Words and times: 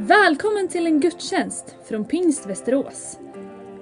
Välkommen 0.00 0.68
till 0.68 0.86
en 0.86 1.00
gudstjänst 1.00 1.76
från 1.88 2.04
Pingst 2.04 2.46
Västerås. 2.46 3.18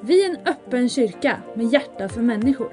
Vi 0.01 0.25
är 0.25 0.31
en 0.31 0.47
öppen 0.47 0.89
kyrka 0.89 1.43
med 1.57 1.73
hjärta 1.73 2.09
för 2.09 2.21
människor. 2.21 2.73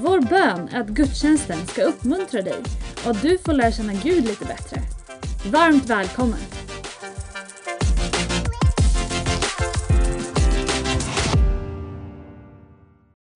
Vår 0.00 0.20
bön 0.20 0.68
är 0.72 0.80
att 0.80 0.88
gudstjänsten 0.88 1.66
ska 1.66 1.82
uppmuntra 1.82 2.42
dig 2.42 2.62
och 3.04 3.10
att 3.10 3.22
du 3.22 3.38
får 3.38 3.52
lära 3.52 3.72
känna 3.72 3.92
Gud 3.92 4.24
lite 4.24 4.44
bättre. 4.44 4.76
Varmt 5.52 5.90
välkommen! 5.90 6.38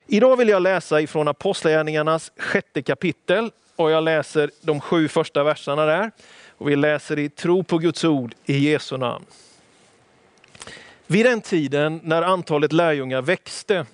Idag 0.06 0.36
vill 0.36 0.48
jag 0.48 0.62
läsa 0.62 1.00
ifrån 1.00 1.28
Apostlagärningarnas 1.28 2.32
sjätte 2.38 2.82
kapitel 2.82 3.50
och 3.76 3.90
jag 3.90 4.04
läser 4.04 4.50
de 4.60 4.80
sju 4.80 5.08
första 5.08 5.44
verserna 5.44 5.86
där. 5.86 6.10
Och 6.58 6.68
vi 6.68 6.76
läser 6.76 7.18
i 7.18 7.28
tro 7.28 7.64
på 7.64 7.78
Guds 7.78 8.04
ord 8.04 8.34
i 8.44 8.58
Jesu 8.58 8.96
namn. 8.96 9.24
Vid 11.06 11.26
den 11.26 11.40
tiden 11.40 12.00
när 12.02 12.22
antalet 12.22 12.72
lärjungar 12.72 13.22
växte 13.22 13.86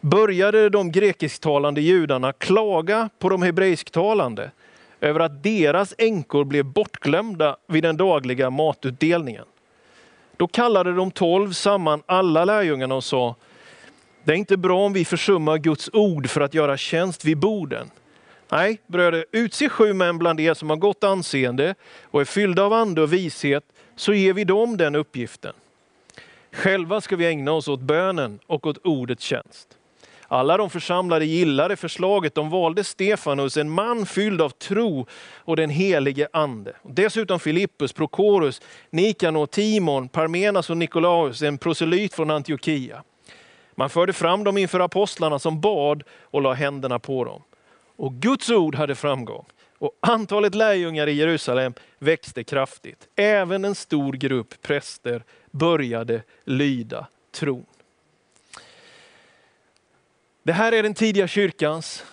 började 0.00 0.68
de 0.68 0.92
grekisktalande 0.92 1.80
judarna 1.80 2.32
klaga 2.32 3.08
på 3.18 3.28
de 3.28 3.42
hebreisktalande 3.42 4.50
över 5.00 5.20
att 5.20 5.42
deras 5.42 5.94
änkor 5.98 6.44
blev 6.44 6.64
bortglömda 6.64 7.56
vid 7.66 7.82
den 7.82 7.96
dagliga 7.96 8.50
matutdelningen. 8.50 9.44
Då 10.36 10.46
kallade 10.48 10.92
de 10.92 11.10
tolv 11.10 11.52
samman 11.52 12.02
alla 12.06 12.44
lärjungarna 12.44 12.94
och 12.94 13.04
sa, 13.04 13.34
det 14.24 14.32
är 14.32 14.36
inte 14.36 14.56
bra 14.56 14.86
om 14.86 14.92
vi 14.92 15.04
försummar 15.04 15.58
Guds 15.58 15.90
ord 15.92 16.30
för 16.30 16.40
att 16.40 16.54
göra 16.54 16.76
tjänst 16.76 17.24
vid 17.24 17.38
borden. 17.38 17.90
Nej, 18.48 18.80
bröder, 18.86 19.24
utse 19.32 19.68
sju 19.68 19.92
män 19.92 20.18
bland 20.18 20.40
er 20.40 20.54
som 20.54 20.70
har 20.70 20.76
gott 20.76 21.04
anseende 21.04 21.74
och 22.02 22.20
är 22.20 22.24
fyllda 22.24 22.62
av 22.62 22.72
ande 22.72 23.02
och 23.02 23.12
vishet, 23.12 23.64
så 23.96 24.14
ger 24.14 24.32
vi 24.32 24.44
dem 24.44 24.76
den 24.76 24.94
uppgiften. 24.94 25.52
Själva 26.52 27.00
ska 27.00 27.16
vi 27.16 27.26
ägna 27.26 27.52
oss 27.52 27.68
åt 27.68 27.80
bönen 27.80 28.38
och 28.46 28.66
åt 28.66 28.78
ordets 28.86 29.24
tjänst. 29.24 29.68
Alla 30.28 30.56
de 30.56 30.70
församlade 30.70 31.24
gillade 31.24 31.76
förslaget. 31.76 32.34
De 32.34 32.50
valde 32.50 32.84
Stefanus, 32.84 33.56
en 33.56 33.70
man 33.70 34.06
fylld 34.06 34.42
av 34.42 34.50
tro 34.50 35.06
och 35.36 35.56
den 35.56 35.70
helige 35.70 36.28
ande. 36.32 36.72
Dessutom 36.82 37.40
Filippus, 37.40 37.92
Prokorus, 37.92 38.62
Nikanor, 38.90 39.46
Timon, 39.46 40.08
Parmenas 40.08 40.70
och 40.70 40.76
Nikolaus, 40.76 41.42
en 41.42 41.58
proselyt 41.58 42.14
från 42.14 42.30
Antiochia. 42.30 43.02
Man 43.74 43.90
förde 43.90 44.12
fram 44.12 44.44
dem 44.44 44.58
inför 44.58 44.80
apostlarna 44.80 45.38
som 45.38 45.60
bad 45.60 46.02
och 46.20 46.42
la 46.42 46.52
händerna 46.52 46.98
på 46.98 47.24
dem. 47.24 47.42
Och 47.96 48.12
Guds 48.12 48.50
ord 48.50 48.74
hade 48.74 48.94
framgång. 48.94 49.44
Och 49.78 49.92
antalet 50.00 50.54
lärjungar 50.54 51.06
i 51.06 51.12
Jerusalem 51.12 51.74
växte 51.98 52.44
kraftigt. 52.44 53.08
Även 53.16 53.64
en 53.64 53.74
stor 53.74 54.12
grupp 54.12 54.62
präster 54.62 55.24
började 55.50 56.22
lyda 56.44 57.06
tron. 57.30 57.66
Det 60.42 60.52
här 60.52 60.72
är 60.72 60.82
den 60.82 60.94
tidiga 60.94 61.28
kyrkans 61.28 62.04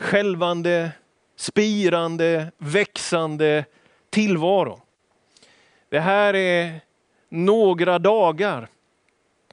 skälvande, 0.00 0.90
spirande, 1.36 2.52
växande 2.58 3.64
tillvaro. 4.10 4.80
Det 5.88 6.00
här 6.00 6.34
är 6.34 6.80
några 7.28 7.98
dagar, 7.98 8.68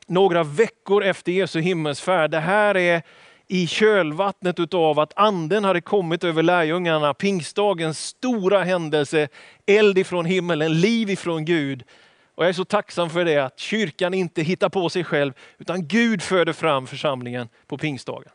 några 0.08 0.44
veckor 0.44 1.04
efter 1.04 1.32
Jesu 1.32 1.60
himmelsfärd. 1.60 2.32
Det 2.32 2.40
här 2.40 2.78
är 2.78 3.02
i 3.48 3.68
kölvattnet 3.68 4.60
utav 4.60 5.00
att 5.00 5.14
anden 5.16 5.64
hade 5.64 5.82
kommit 5.82 6.24
över 6.24 6.44
lärjungarna, 6.44 7.14
pingstdagens 7.14 8.00
stora 8.00 8.64
händelse, 8.64 9.28
eld 9.66 9.98
ifrån 9.98 10.26
himmelen, 10.26 10.80
liv 10.80 11.10
ifrån 11.10 11.46
Gud. 11.46 11.84
Och 12.36 12.44
jag 12.44 12.50
är 12.50 12.54
så 12.54 12.66
tacksam 12.66 13.10
för 13.10 13.26
det, 13.26 13.38
att 13.38 13.60
kyrkan 13.60 14.14
inte 14.14 14.42
hittar 14.42 14.70
på 14.70 14.90
sig 14.90 15.04
själv, 15.04 15.34
utan 15.58 15.88
Gud 15.88 16.22
föder 16.22 16.54
fram 16.54 16.88
församlingen 16.88 17.50
på 17.68 17.78
pingstdagen. 17.78 18.32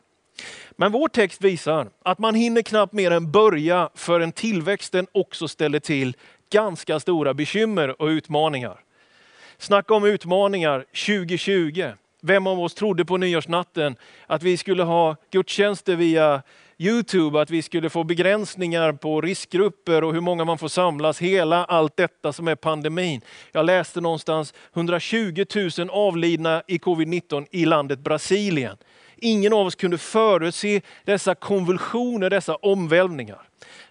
Men 0.77 0.91
vår 0.91 1.07
text 1.07 1.41
visar 1.41 1.89
att 2.03 2.19
man 2.19 2.35
hinner 2.35 2.61
knappt 2.61 2.93
mer 2.93 3.11
än 3.11 3.31
börja 3.31 3.89
förrän 3.95 4.31
tillväxten 4.31 5.07
också 5.11 5.47
ställer 5.47 5.79
till 5.79 6.15
ganska 6.51 6.99
stora 6.99 7.33
bekymmer 7.33 8.01
och 8.01 8.07
utmaningar. 8.07 8.79
Snacka 9.57 9.93
om 9.93 10.05
utmaningar 10.05 10.79
2020. 10.79 11.91
Vem 12.25 12.47
av 12.47 12.59
oss 12.59 12.73
trodde 12.73 13.05
på 13.05 13.17
nyårsnatten 13.17 13.95
att 14.27 14.43
vi 14.43 14.57
skulle 14.57 14.83
ha 14.83 15.15
gudstjänster 15.31 15.95
via 15.95 16.41
Youtube, 16.77 17.41
att 17.41 17.49
vi 17.49 17.61
skulle 17.61 17.89
få 17.89 18.03
begränsningar 18.03 18.91
på 18.91 19.21
riskgrupper 19.21 20.03
och 20.03 20.13
hur 20.13 20.21
många 20.21 20.45
man 20.45 20.57
får 20.57 20.67
samlas, 20.67 21.21
hela 21.21 21.65
allt 21.65 21.97
detta 21.97 22.33
som 22.33 22.47
är 22.47 22.55
pandemin. 22.55 23.21
Jag 23.51 23.65
läste 23.65 24.01
någonstans 24.01 24.53
120 24.73 25.45
000 25.77 25.89
avlidna 25.89 26.63
i 26.67 26.77
covid-19 26.77 27.45
i 27.51 27.65
landet 27.65 27.99
Brasilien. 27.99 28.77
Ingen 29.17 29.53
av 29.53 29.67
oss 29.67 29.75
kunde 29.75 29.97
förutse 29.97 30.81
dessa 31.05 31.35
konvulsioner, 31.35 32.29
dessa 32.29 32.55
omvälvningar. 32.55 33.41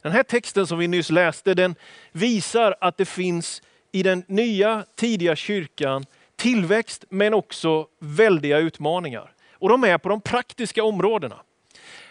Den 0.02 0.12
här 0.12 0.22
texten 0.22 0.66
som 0.66 0.78
vi 0.78 0.88
nyss 0.88 1.10
läste, 1.10 1.54
den 1.54 1.74
visar 2.12 2.74
att 2.80 2.96
det 2.96 3.04
finns 3.04 3.62
i 3.92 4.02
den 4.02 4.24
nya 4.26 4.84
tidiga 4.94 5.36
kyrkan 5.36 6.06
tillväxt 6.42 7.04
men 7.08 7.34
också 7.34 7.86
väldiga 7.98 8.58
utmaningar. 8.58 9.32
Och 9.52 9.68
de 9.68 9.84
är 9.84 9.98
på 9.98 10.08
de 10.08 10.20
praktiska 10.20 10.84
områdena. 10.84 11.36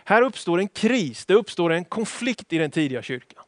Här 0.03 0.21
uppstår 0.21 0.59
en 0.59 0.67
kris, 0.67 1.25
det 1.25 1.33
uppstår 1.33 1.73
en 1.73 1.85
konflikt 1.85 2.53
i 2.53 2.57
den 2.57 2.71
tidiga 2.71 3.01
kyrkan. 3.01 3.43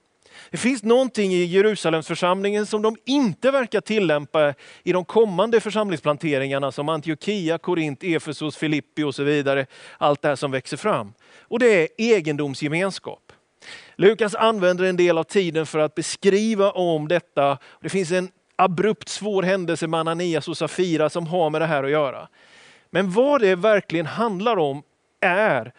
Det 0.50 0.58
finns 0.58 0.84
någonting 0.84 1.32
i 1.32 1.44
Jerusalemsförsamlingen 1.44 2.66
som 2.66 2.82
de 2.82 2.96
inte 3.06 3.52
verkar 3.52 3.82
tillämpa 3.82 4.54
i 4.84 4.92
de 4.92 5.06
kommande 5.06 5.60
församlingsplanteringarna 5.60 6.72
som 6.72 6.90
Antiochia, 6.90 7.58
Korint, 7.58 8.04
Efesos, 8.04 8.58
Filippi 8.58 9.04
och 9.04 9.16
så 9.16 9.24
vidare. 9.24 9.66
Allt 9.98 10.22
det 10.22 10.28
här 10.28 10.36
som 10.36 10.52
växer 10.52 10.78
fram. 10.78 11.14
Och 11.42 11.60
det 11.60 11.82
är 11.82 11.88
egendomsgemenskap. 11.98 13.32
Lukas 13.96 14.36
använder 14.36 14.84
en 14.84 14.98
del 14.98 15.18
av 15.18 15.24
tiden 15.24 15.66
för 15.66 15.80
att 15.80 15.96
beskriva 15.96 16.72
om 16.72 17.08
detta. 17.08 17.58
Det 17.82 17.90
finns 17.90 18.12
en 18.12 18.30
abrupt 18.56 19.09
svår 19.09 19.44
händelse 19.44 19.88
med 19.88 20.00
Ananias 20.00 20.47
och 20.47 20.58
Safira 20.58 21.09
som 21.09 21.28
har 21.28 21.50
med 21.50 21.62
det 21.62 21.66
här 21.66 21.84
att 21.84 21.91
göra. 21.91 22.28
Men 22.90 23.12
vad 23.12 23.41
det 23.41 23.56
verkligen 23.56 24.06
handlar 24.06 24.58
om 24.58 24.84
är 25.19 25.74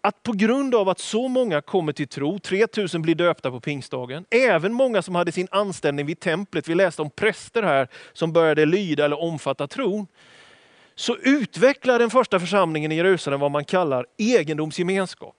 att 0.00 0.22
på 0.22 0.32
grund 0.32 0.74
av 0.74 0.88
att 0.88 0.98
så 0.98 1.28
många 1.28 1.60
kommer 1.60 1.92
till 1.92 2.08
tro, 2.08 2.38
3000 2.38 3.02
blir 3.02 3.14
döpta 3.14 3.50
på 3.50 3.60
pingstdagen, 3.60 4.24
även 4.30 4.72
många 4.72 5.02
som 5.02 5.14
hade 5.14 5.32
sin 5.32 5.48
anställning 5.50 6.06
vid 6.06 6.20
templet, 6.20 6.68
vi 6.68 6.74
läste 6.74 7.02
om 7.02 7.10
präster 7.10 7.62
här 7.62 7.88
som 8.12 8.32
började 8.32 8.66
lyda 8.66 9.04
eller 9.04 9.20
omfatta 9.20 9.66
tron, 9.66 10.06
så 10.94 11.16
utvecklar 11.16 11.98
den 11.98 12.10
första 12.10 12.40
församlingen 12.40 12.92
i 12.92 12.96
Jerusalem 12.96 13.40
vad 13.40 13.50
man 13.50 13.64
kallar 13.64 14.06
egendomsgemenskap. 14.16 15.36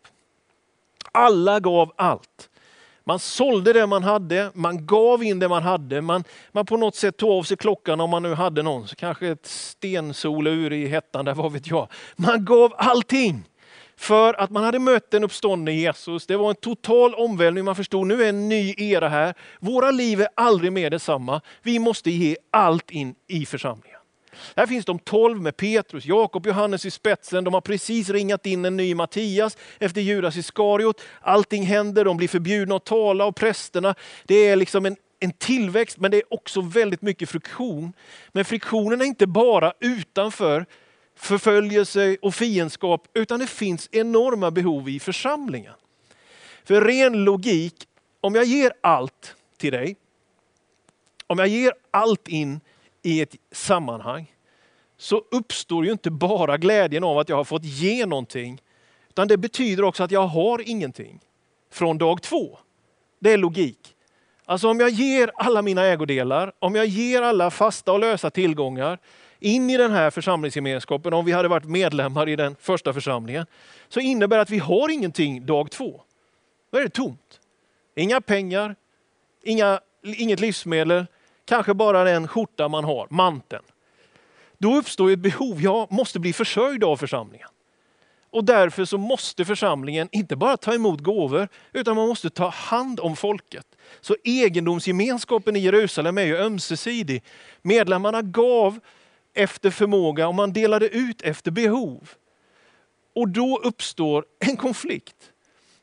Alla 1.11 1.59
gav 1.59 1.93
allt. 1.95 2.49
Man 3.07 3.19
sålde 3.19 3.73
det 3.73 3.87
man 3.87 4.03
hade, 4.03 4.51
man 4.53 4.85
gav 4.85 5.23
in 5.23 5.39
det 5.39 5.47
man 5.47 5.63
hade, 5.63 6.01
man, 6.01 6.23
man 6.51 6.65
på 6.65 6.77
något 6.77 6.95
sätt 6.95 7.17
tog 7.17 7.29
av 7.31 7.43
sig 7.43 7.57
klockan 7.57 8.01
om 8.01 8.09
man 8.09 8.23
nu 8.23 8.33
hade 8.33 8.63
någon, 8.63 8.87
kanske 8.87 9.27
ett 9.27 9.45
stensolur 9.45 10.73
i 10.73 10.87
hettan, 10.87 11.25
där 11.25 11.33
vad 11.35 11.51
vet 11.51 11.67
jag. 11.67 11.87
Man 12.15 12.45
gav 12.45 12.73
allting 12.77 13.43
för 13.97 14.33
att 14.33 14.49
man 14.49 14.63
hade 14.63 14.79
mött 14.79 15.11
den 15.11 15.23
uppståndne 15.23 15.71
Jesus. 15.71 16.27
Det 16.27 16.37
var 16.37 16.49
en 16.49 16.55
total 16.55 17.13
omvälvning, 17.15 17.65
man 17.65 17.75
förstod 17.75 18.07
nu 18.07 18.23
är 18.23 18.29
en 18.29 18.49
ny 18.49 18.73
era 18.77 19.09
här. 19.09 19.33
Våra 19.59 19.91
liv 19.91 20.21
är 20.21 20.27
aldrig 20.35 20.71
mer 20.71 20.89
detsamma. 20.89 21.41
Vi 21.61 21.79
måste 21.79 22.11
ge 22.11 22.35
allt 22.51 22.91
in 22.91 23.15
i 23.27 23.45
församlingen. 23.45 23.96
Här 24.55 24.67
finns 24.67 24.85
de 24.85 24.99
tolv 24.99 25.41
med 25.41 25.57
Petrus, 25.57 26.05
Jakob, 26.05 26.45
Johannes 26.45 26.85
i 26.85 26.91
spetsen. 26.91 27.43
De 27.43 27.53
har 27.53 27.61
precis 27.61 28.09
ringat 28.09 28.45
in 28.45 28.65
en 28.65 28.77
ny 28.77 28.95
Mattias 28.95 29.57
efter 29.79 30.01
Judas 30.01 30.37
Iskariot. 30.37 31.01
Allting 31.21 31.63
händer, 31.63 32.05
de 32.05 32.17
blir 32.17 32.27
förbjudna 32.27 32.75
att 32.75 32.85
tala 32.85 33.25
av 33.25 33.31
prästerna. 33.31 33.95
Det 34.25 34.35
är 34.35 34.55
liksom 34.55 34.85
en, 34.85 34.95
en 35.19 35.31
tillväxt 35.31 35.97
men 35.97 36.11
det 36.11 36.17
är 36.17 36.33
också 36.33 36.61
väldigt 36.61 37.01
mycket 37.01 37.29
friktion. 37.29 37.93
Men 38.31 38.45
friktionen 38.45 39.01
är 39.01 39.05
inte 39.05 39.27
bara 39.27 39.73
utanför 39.79 40.65
förföljelse 41.15 42.17
och 42.21 42.35
fiendskap, 42.35 43.07
utan 43.13 43.39
det 43.39 43.47
finns 43.47 43.89
enorma 43.91 44.51
behov 44.51 44.89
i 44.89 44.99
församlingen. 44.99 45.73
För 46.63 46.81
ren 46.81 47.23
logik, 47.23 47.73
om 48.21 48.35
jag 48.35 48.45
ger 48.45 48.73
allt 48.81 49.35
till 49.57 49.71
dig, 49.71 49.95
om 51.27 51.39
jag 51.39 51.47
ger 51.47 51.73
allt 51.91 52.27
in 52.27 52.59
i 53.07 53.21
ett 53.21 53.35
sammanhang, 53.51 54.33
så 54.97 55.23
uppstår 55.31 55.85
ju 55.85 55.91
inte 55.91 56.11
bara 56.11 56.57
glädjen 56.57 57.03
av 57.03 57.19
att 57.19 57.29
jag 57.29 57.35
har 57.35 57.43
fått 57.43 57.63
ge 57.63 58.05
någonting, 58.05 58.61
utan 59.09 59.27
det 59.27 59.37
betyder 59.37 59.83
också 59.83 60.03
att 60.03 60.11
jag 60.11 60.27
har 60.27 60.69
ingenting 60.69 61.19
från 61.71 61.97
dag 61.97 62.21
två. 62.21 62.57
Det 63.19 63.33
är 63.33 63.37
logik. 63.37 63.95
Alltså 64.45 64.69
om 64.69 64.79
jag 64.79 64.89
ger 64.89 65.31
alla 65.35 65.61
mina 65.61 65.85
ägodelar, 65.85 66.51
om 66.59 66.75
jag 66.75 66.85
ger 66.85 67.21
alla 67.21 67.51
fasta 67.51 67.91
och 67.91 67.99
lösa 67.99 68.29
tillgångar, 68.29 68.99
in 69.39 69.69
i 69.69 69.77
den 69.77 69.91
här 69.91 70.09
församlingsgemenskapen, 70.09 71.13
om 71.13 71.25
vi 71.25 71.31
hade 71.31 71.47
varit 71.47 71.65
medlemmar 71.65 72.29
i 72.29 72.35
den 72.35 72.55
första 72.59 72.93
församlingen, 72.93 73.45
så 73.89 73.99
innebär 73.99 74.37
det 74.37 74.41
att 74.41 74.49
vi 74.49 74.59
har 74.59 74.89
ingenting 74.89 75.45
dag 75.45 75.71
två. 75.71 76.01
Då 76.71 76.77
är 76.77 76.83
det 76.83 76.89
tomt. 76.89 77.39
Inga 77.95 78.21
pengar, 78.21 78.75
inga, 79.43 79.79
inget 80.03 80.39
livsmedel, 80.39 81.05
kanske 81.47 81.73
bara 81.73 82.03
den 82.03 82.27
skjorta 82.27 82.67
man 82.67 82.83
har, 82.83 83.07
manteln. 83.09 83.63
Då 84.57 84.75
uppstår 84.75 85.11
ett 85.11 85.19
behov, 85.19 85.61
jag 85.61 85.91
måste 85.91 86.19
bli 86.19 86.33
försörjd 86.33 86.83
av 86.83 86.97
församlingen. 86.97 87.49
Och 88.29 88.43
därför 88.43 88.85
så 88.85 88.97
måste 88.97 89.45
församlingen 89.45 90.09
inte 90.11 90.35
bara 90.35 90.57
ta 90.57 90.73
emot 90.73 91.01
gåvor, 91.01 91.47
utan 91.73 91.95
man 91.95 92.07
måste 92.07 92.29
ta 92.29 92.49
hand 92.49 92.99
om 92.99 93.15
folket. 93.15 93.65
Så 94.01 94.15
egendomsgemenskapen 94.23 95.55
i 95.55 95.59
Jerusalem 95.59 96.17
är 96.17 96.25
ju 96.25 96.37
ömsesidig. 96.37 97.23
Medlemmarna 97.61 98.21
gav 98.21 98.79
efter 99.33 99.69
förmåga 99.69 100.27
och 100.27 100.35
man 100.35 100.53
delade 100.53 100.89
ut 100.89 101.21
efter 101.21 101.51
behov. 101.51 102.09
Och 103.15 103.29
då 103.29 103.59
uppstår 103.63 104.25
en 104.39 104.57
konflikt. 104.57 105.31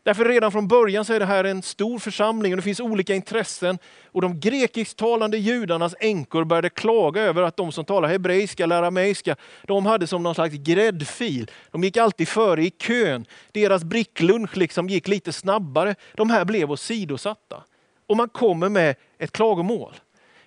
Därför 0.05 0.25
redan 0.25 0.53
från 0.53 0.69
början 0.69 1.05
så 1.05 1.12
är 1.12 1.21
det 1.21 1.27
här 1.27 1.45
en 1.45 1.62
stor 1.62 1.99
församling 1.99 2.53
och 2.53 2.56
det 2.56 2.62
finns 2.62 2.81
olika 2.81 3.15
intressen. 3.15 3.79
Och 4.12 4.21
de 4.21 4.41
grekisktalande 4.41 5.39
judarnas 5.39 5.95
änkor 6.01 6.45
började 6.45 6.71
klaga 6.71 7.23
över 7.23 7.43
att 7.43 7.56
de 7.56 7.73
som 7.73 7.85
talar 7.85 8.09
hebreiska 8.09 8.65
eller 8.65 8.77
arameiska, 8.77 9.37
de 9.67 9.87
hade 9.87 10.06
som 10.06 10.23
någon 10.23 10.35
slags 10.35 10.55
gräddfil. 10.55 11.51
De 11.71 11.85
gick 11.85 11.97
alltid 11.97 12.29
före 12.29 12.65
i 12.65 12.71
kön. 12.71 13.27
Deras 13.53 13.85
bricklunch 13.85 14.56
liksom 14.56 14.89
gick 14.89 15.09
lite 15.09 15.33
snabbare. 15.33 15.95
De 16.15 16.31
här 16.31 16.45
blev 16.45 16.71
åsidosatta. 16.71 17.62
Och 18.07 18.17
man 18.17 18.29
kommer 18.29 18.69
med 18.69 18.97
ett 19.19 19.33
klagomål. 19.33 19.95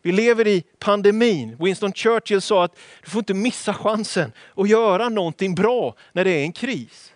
Vi 0.01 0.12
lever 0.12 0.48
i 0.48 0.63
pandemin. 0.80 1.57
Winston 1.60 1.94
Churchill 1.94 2.42
sa 2.42 2.63
att 2.63 2.77
du 3.03 3.10
får 3.10 3.19
inte 3.19 3.33
missa 3.33 3.74
chansen 3.74 4.31
att 4.56 4.69
göra 4.69 5.10
någonting 5.10 5.56
bra 5.56 5.95
när 6.12 6.24
det 6.24 6.31
är 6.31 6.42
en 6.42 6.51
kris. 6.51 7.13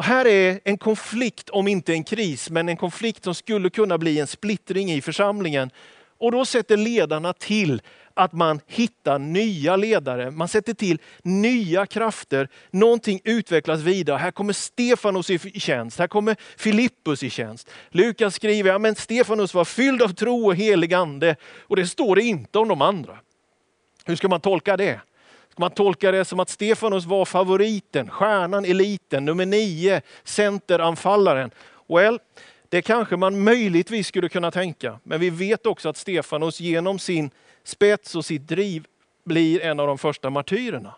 Och 0.00 0.04
här 0.04 0.26
är 0.26 0.60
en 0.64 0.78
konflikt, 0.78 1.50
om 1.50 1.68
inte 1.68 1.92
en 1.92 2.04
kris, 2.04 2.50
men 2.50 2.68
en 2.68 2.76
konflikt 2.76 3.24
som 3.24 3.34
skulle 3.34 3.70
kunna 3.70 3.98
bli 3.98 4.18
en 4.18 4.26
splittring 4.26 4.92
i 4.92 5.00
församlingen. 5.00 5.70
Och 6.18 6.32
då 6.32 6.44
sätter 6.44 6.76
ledarna 6.76 7.32
till 7.32 7.82
att 8.14 8.32
man 8.32 8.60
hittar 8.66 9.18
nya 9.18 9.76
ledare. 9.76 10.30
Man 10.30 10.48
sätter 10.48 10.74
till 10.74 10.98
nya 11.22 11.86
krafter. 11.86 12.48
Någonting 12.70 13.20
utvecklas 13.24 13.80
vidare. 13.80 14.16
Här 14.18 14.30
kommer 14.30 14.52
Stefanos 14.52 15.30
i 15.30 15.60
tjänst. 15.60 15.98
Här 15.98 16.08
kommer 16.08 16.36
Filippus 16.56 17.22
i 17.22 17.30
tjänst. 17.30 17.70
Lukas 17.90 18.34
skriver 18.34 18.74
att 18.74 18.82
ja, 18.82 18.94
Stefanos 18.94 19.54
var 19.54 19.64
fylld 19.64 20.02
av 20.02 20.08
tro 20.08 20.46
och 20.46 20.54
helig 20.54 20.94
ande. 20.94 21.36
Och 21.58 21.76
det 21.76 21.86
står 21.86 22.16
det 22.16 22.22
inte 22.22 22.58
om 22.58 22.68
de 22.68 22.82
andra. 22.82 23.18
Hur 24.04 24.16
ska 24.16 24.28
man 24.28 24.40
tolka 24.40 24.76
det? 24.76 25.00
Man 25.60 25.70
tolkar 25.70 26.12
det 26.12 26.24
som 26.24 26.40
att 26.40 26.48
Stefanos 26.48 27.06
var 27.06 27.24
favoriten, 27.24 28.10
stjärnan, 28.10 28.64
eliten, 28.64 29.24
nummer 29.24 29.46
nio, 29.46 30.02
centeranfallaren? 30.24 31.50
Well, 31.88 32.18
det 32.68 32.82
kanske 32.82 33.16
man 33.16 33.44
möjligtvis 33.44 34.06
skulle 34.06 34.28
kunna 34.28 34.50
tänka. 34.50 35.00
Men 35.02 35.20
vi 35.20 35.30
vet 35.30 35.66
också 35.66 35.88
att 35.88 35.96
Stefanos 35.96 36.60
genom 36.60 36.98
sin 36.98 37.30
spets 37.64 38.14
och 38.14 38.24
sitt 38.24 38.48
driv 38.48 38.84
blir 39.24 39.60
en 39.60 39.80
av 39.80 39.86
de 39.86 39.98
första 39.98 40.30
martyrerna. 40.30 40.94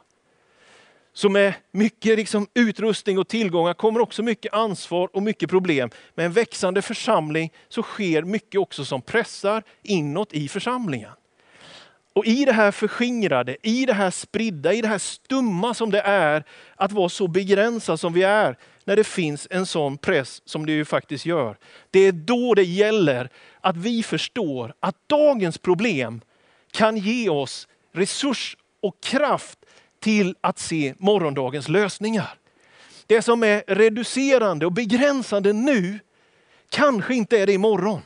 Så 1.12 1.28
med 1.28 1.54
mycket 1.72 2.16
liksom 2.16 2.46
utrustning 2.54 3.18
och 3.18 3.28
tillgångar 3.28 3.74
kommer 3.74 4.00
också 4.00 4.22
mycket 4.22 4.52
ansvar 4.52 5.08
och 5.12 5.22
mycket 5.22 5.50
problem. 5.50 5.90
Med 6.14 6.26
en 6.26 6.32
växande 6.32 6.82
församling 6.82 7.52
så 7.68 7.82
sker 7.82 8.22
mycket 8.22 8.60
också 8.60 8.84
som 8.84 9.02
pressar 9.02 9.62
inåt 9.82 10.32
i 10.32 10.48
församlingen. 10.48 11.10
Och 12.14 12.26
i 12.26 12.44
det 12.44 12.52
här 12.52 12.70
förskingrade, 12.70 13.56
i 13.62 13.86
det 13.86 13.92
här 13.92 14.10
spridda, 14.10 14.72
i 14.72 14.80
det 14.80 14.88
här 14.88 14.98
stumma 14.98 15.74
som 15.74 15.90
det 15.90 16.00
är 16.00 16.44
att 16.76 16.92
vara 16.92 17.08
så 17.08 17.28
begränsad 17.28 18.00
som 18.00 18.12
vi 18.12 18.22
är, 18.22 18.56
när 18.84 18.96
det 18.96 19.04
finns 19.04 19.48
en 19.50 19.66
sån 19.66 19.98
press 19.98 20.42
som 20.44 20.66
det 20.66 20.72
ju 20.72 20.84
faktiskt 20.84 21.26
gör. 21.26 21.56
Det 21.90 22.00
är 22.00 22.12
då 22.12 22.54
det 22.54 22.64
gäller 22.64 23.30
att 23.60 23.76
vi 23.76 24.02
förstår 24.02 24.74
att 24.80 24.96
dagens 25.06 25.58
problem 25.58 26.20
kan 26.70 26.96
ge 26.96 27.28
oss 27.28 27.68
resurs 27.92 28.56
och 28.80 29.00
kraft 29.00 29.58
till 30.00 30.36
att 30.40 30.58
se 30.58 30.94
morgondagens 30.98 31.68
lösningar. 31.68 32.34
Det 33.06 33.22
som 33.22 33.42
är 33.42 33.62
reducerande 33.66 34.66
och 34.66 34.72
begränsande 34.72 35.52
nu 35.52 35.98
kanske 36.68 37.14
inte 37.14 37.38
är 37.38 37.46
det 37.46 37.52
imorgon. 37.52 38.02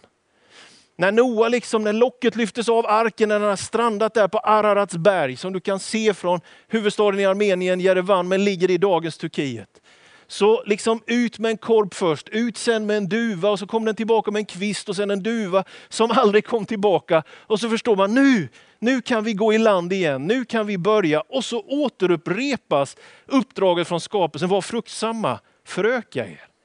När 0.98 1.12
Noa, 1.12 1.48
liksom, 1.48 1.84
när 1.84 1.92
locket 1.92 2.36
lyftes 2.36 2.68
av 2.68 2.86
arken, 2.86 3.28
när 3.28 3.38
den 3.40 3.48
har 3.48 3.56
strandat 3.56 4.14
där 4.14 4.28
på 4.28 4.38
Ararats 4.38 4.96
berg, 4.96 5.36
som 5.36 5.52
du 5.52 5.60
kan 5.60 5.80
se 5.80 6.14
från 6.14 6.40
huvudstaden 6.68 7.20
i 7.20 7.26
Armenien, 7.26 7.80
Jerevan, 7.80 8.28
men 8.28 8.44
ligger 8.44 8.70
i 8.70 8.78
dagens 8.78 9.18
Turkiet. 9.18 9.80
Så 10.26 10.62
liksom 10.66 11.02
ut 11.06 11.38
med 11.38 11.50
en 11.50 11.58
korp 11.58 11.94
först, 11.94 12.28
ut 12.28 12.56
sen 12.56 12.86
med 12.86 12.96
en 12.96 13.08
duva 13.08 13.50
och 13.50 13.58
så 13.58 13.66
kom 13.66 13.84
den 13.84 13.94
tillbaka 13.94 14.30
med 14.30 14.40
en 14.40 14.46
kvist 14.46 14.88
och 14.88 14.96
sen 14.96 15.10
en 15.10 15.22
duva 15.22 15.64
som 15.88 16.10
aldrig 16.14 16.46
kom 16.46 16.66
tillbaka. 16.66 17.22
Och 17.30 17.60
så 17.60 17.68
förstår 17.68 17.96
man 17.96 18.14
nu, 18.14 18.48
nu 18.78 19.00
kan 19.00 19.24
vi 19.24 19.32
gå 19.32 19.52
i 19.52 19.58
land 19.58 19.92
igen, 19.92 20.26
nu 20.26 20.44
kan 20.44 20.66
vi 20.66 20.78
börja. 20.78 21.20
Och 21.20 21.44
så 21.44 21.60
återupprepas 21.60 22.96
uppdraget 23.26 23.88
från 23.88 24.00
skapelsen, 24.00 24.48
var 24.48 24.60
fruktsamma, 24.60 25.38
föröka 25.64 26.26
er. 26.26 26.55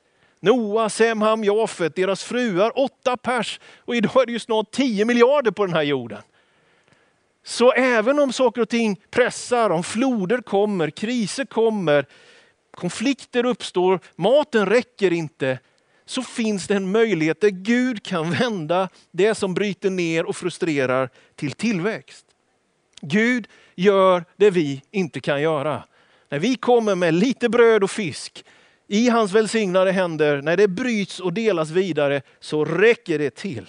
Noa, 0.42 0.90
Sem, 0.90 1.22
Ham, 1.22 1.44
Jafet, 1.44 1.96
deras 1.96 2.24
fruar, 2.24 2.80
åtta 2.80 3.18
pers. 3.18 3.60
Och 3.78 3.96
idag 3.96 4.22
är 4.22 4.26
det 4.26 4.32
ju 4.32 4.40
snart 4.40 4.72
10 4.72 5.06
miljarder 5.06 5.52
på 5.52 5.66
den 5.66 5.76
här 5.76 5.84
jorden. 5.84 6.22
Så 7.44 7.72
även 7.72 8.20
om 8.20 8.34
saker 8.34 8.62
och 8.62 8.70
ting 8.70 9.00
pressar, 9.10 9.70
om 9.70 9.84
floder 9.84 10.42
kommer, 10.42 10.90
kriser 10.90 11.46
kommer, 11.46 12.06
konflikter 12.72 13.46
uppstår, 13.46 14.00
maten 14.16 14.66
räcker 14.66 15.14
inte, 15.14 15.60
så 16.06 16.24
finns 16.24 16.68
det 16.68 16.76
en 16.76 16.92
möjlighet 16.92 17.42
där 17.42 17.50
Gud 17.50 18.04
kan 18.04 18.32
vända 18.32 18.90
det 19.12 19.36
som 19.36 19.54
bryter 19.54 19.90
ner 19.90 20.26
och 20.26 20.36
frustrerar 20.36 21.10
till 21.36 21.52
tillväxt. 21.52 22.26
Gud 23.02 23.48
gör 23.76 24.26
det 24.38 24.50
vi 24.50 24.82
inte 24.92 25.20
kan 25.20 25.42
göra. 25.42 25.84
När 26.30 26.40
vi 26.40 26.56
kommer 26.56 26.96
med 26.96 27.14
lite 27.14 27.50
bröd 27.50 27.84
och 27.84 27.92
fisk 27.92 28.46
i 28.92 29.10
hans 29.10 29.32
välsignade 29.32 29.92
händer, 29.92 30.42
när 30.42 30.58
det 30.58 30.68
bryts 30.68 31.20
och 31.20 31.34
delas 31.34 31.70
vidare 31.70 32.22
så 32.40 32.66
räcker 32.66 33.20
det 33.20 33.36
till. 33.36 33.68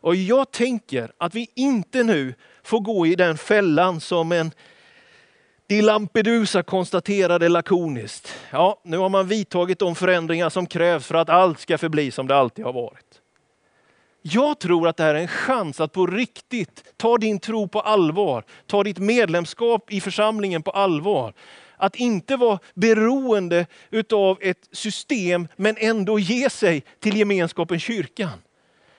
Och 0.00 0.16
jag 0.16 0.50
tänker 0.50 1.12
att 1.18 1.34
vi 1.34 1.50
inte 1.54 2.02
nu 2.02 2.34
får 2.62 2.80
gå 2.80 3.06
i 3.06 3.14
den 3.14 3.38
fällan 3.38 4.00
som 4.00 4.32
en 4.32 4.52
Di 5.66 5.82
Lampedusa 5.82 6.62
konstaterade 6.62 7.48
lakoniskt. 7.48 8.34
Ja, 8.50 8.80
nu 8.84 8.98
har 8.98 9.08
man 9.08 9.28
vidtagit 9.28 9.78
de 9.78 9.94
förändringar 9.94 10.50
som 10.50 10.66
krävs 10.66 11.06
för 11.06 11.14
att 11.14 11.28
allt 11.28 11.60
ska 11.60 11.78
förbli 11.78 12.10
som 12.10 12.26
det 12.26 12.36
alltid 12.36 12.64
har 12.64 12.72
varit. 12.72 13.20
Jag 14.22 14.58
tror 14.58 14.88
att 14.88 14.96
det 14.96 15.02
här 15.02 15.14
är 15.14 15.20
en 15.20 15.28
chans 15.28 15.80
att 15.80 15.92
på 15.92 16.06
riktigt 16.06 16.84
ta 16.96 17.16
din 17.18 17.38
tro 17.38 17.68
på 17.68 17.80
allvar. 17.80 18.44
Ta 18.66 18.82
ditt 18.82 18.98
medlemskap 18.98 19.92
i 19.92 20.00
församlingen 20.00 20.62
på 20.62 20.70
allvar. 20.70 21.34
Att 21.76 21.96
inte 21.96 22.36
vara 22.36 22.58
beroende 22.74 23.66
utav 23.90 24.38
ett 24.40 24.68
system 24.72 25.48
men 25.56 25.76
ändå 25.78 26.18
ge 26.18 26.50
sig 26.50 26.84
till 27.00 27.16
gemenskapen 27.16 27.80
kyrkan. 27.80 28.42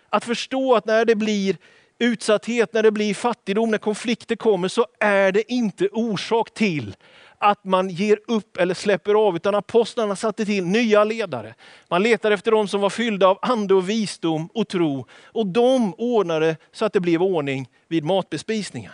Att 0.10 0.26
förstå 0.26 0.76
att 0.76 0.86
när 0.86 1.06
det 1.06 1.16
blir 1.16 1.58
utsatthet, 2.00 2.74
när 2.74 2.84
det 2.84 2.92
blir 2.92 3.14
fattigdom, 3.14 3.72
när 3.72 3.78
konflikter 3.78 4.36
kommer 4.36 4.68
så 4.68 4.86
är 5.00 5.32
det 5.32 5.52
inte 5.52 5.88
orsak 5.88 6.54
till 6.54 6.96
att 7.38 7.64
man 7.64 7.90
ger 7.90 8.20
upp 8.28 8.58
eller 8.58 8.74
släpper 8.74 9.14
av, 9.14 9.36
utan 9.36 9.56
apostlarna 9.56 10.16
satte 10.16 10.46
till 10.46 10.66
nya 10.66 11.04
ledare. 11.04 11.56
Man 11.90 12.04
letade 12.04 12.36
efter 12.36 12.52
de 12.52 12.68
som 12.68 12.82
var 12.82 12.90
fyllda 12.90 13.28
av 13.28 13.40
ande 13.42 13.74
och 13.74 13.90
visdom 13.90 14.50
och 14.54 14.68
tro 14.68 15.06
och 15.24 15.48
de 15.48 15.94
ordnade 15.98 16.58
så 16.72 16.86
att 16.86 16.94
det 16.94 17.00
blev 17.00 17.24
ordning 17.24 17.70
vid 17.88 18.04
matbespisningen. 18.04 18.92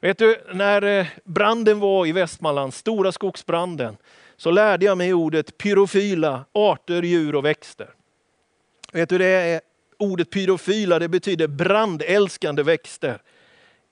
Vet 0.00 0.18
du, 0.18 0.36
när 0.52 0.82
eh, 0.82 1.06
branden 1.24 1.80
var 1.80 2.06
i 2.06 2.12
Västmanland, 2.12 2.74
stora 2.74 3.12
skogsbranden, 3.12 3.96
så 4.36 4.50
lärde 4.50 4.84
jag 4.84 4.98
mig 4.98 5.14
ordet 5.14 5.58
pyrofyla, 5.58 6.44
arter, 6.52 7.02
djur 7.02 7.34
och 7.34 7.44
växter. 7.44 7.88
Vet 8.92 9.08
du, 9.08 9.18
det 9.18 9.26
är 9.26 9.60
ordet 9.98 10.30
pyrofyla 10.30 10.98
det 10.98 11.08
betyder 11.08 11.48
brandälskande 11.48 12.62
växter. 12.62 13.18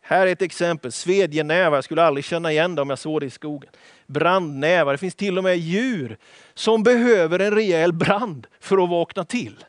Här 0.00 0.26
är 0.26 0.32
ett 0.32 0.42
exempel, 0.42 0.92
svedjenävar, 0.92 1.76
jag 1.76 1.84
skulle 1.84 2.02
aldrig 2.02 2.24
känna 2.24 2.52
igen 2.52 2.74
det 2.74 2.82
om 2.82 2.90
jag 2.90 2.98
såg 2.98 3.20
det 3.20 3.26
i 3.26 3.30
skogen. 3.30 3.70
Brandnävar, 4.06 4.92
det 4.92 4.98
finns 4.98 5.14
till 5.14 5.38
och 5.38 5.44
med 5.44 5.58
djur 5.58 6.16
som 6.54 6.82
behöver 6.82 7.38
en 7.38 7.54
rejäl 7.54 7.92
brand 7.92 8.46
för 8.60 8.84
att 8.84 8.90
vakna 8.90 9.24
till. 9.24 9.64